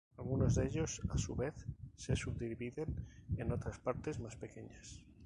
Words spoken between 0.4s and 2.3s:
de ellos, a su vez, se